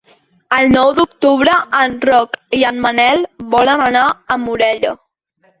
El 0.55 0.71
nou 0.75 0.93
d'octubre 0.99 1.53
en 1.81 1.93
Roc 2.09 2.39
i 2.61 2.63
en 2.71 2.81
Manel 2.87 3.23
volen 3.55 3.87
anar 3.89 4.07
a 4.37 4.43
Morella. 4.49 4.97